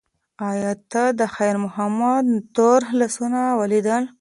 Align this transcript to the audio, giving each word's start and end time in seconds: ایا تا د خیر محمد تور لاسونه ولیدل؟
ایا 0.49 0.71
تا 0.91 1.03
د 1.19 1.21
خیر 1.35 1.55
محمد 1.65 2.25
تور 2.55 2.81
لاسونه 2.99 3.41
ولیدل؟ 3.59 4.03